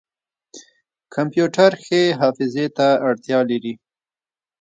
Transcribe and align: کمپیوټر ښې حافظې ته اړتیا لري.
کمپیوټر 1.13 1.71
ښې 1.83 2.01
حافظې 2.19 2.65
ته 2.77 2.87
اړتیا 3.07 3.39
لري. 3.49 3.73